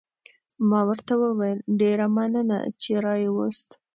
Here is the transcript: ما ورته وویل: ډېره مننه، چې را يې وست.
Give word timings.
ما 0.69 0.81
ورته 0.89 1.13
وویل: 1.23 1.59
ډېره 1.79 2.05
مننه، 2.15 2.59
چې 2.81 2.91
را 3.03 3.13
يې 3.21 3.29
وست. 3.37 3.69